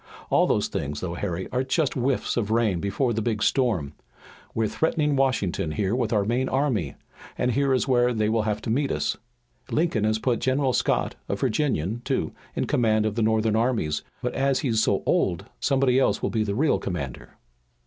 [0.31, 3.93] All those things, though, Harry, are just whiffs of rain before the big storm.
[4.55, 6.95] We're threatening Washington here with our main army,
[7.37, 9.17] and here is where they will have to meet us.
[9.69, 14.33] Lincoln has put General Scott, a Virginian, too, in command of the Northern armies, but
[14.33, 17.37] as he's so old, somebody else will be the real commander."